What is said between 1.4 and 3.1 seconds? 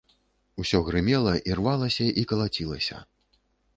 ірвалася і калацілася.